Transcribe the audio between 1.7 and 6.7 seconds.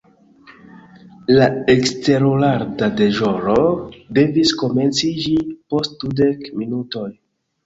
eksterorda deĵoro devis komenciĝi post dudek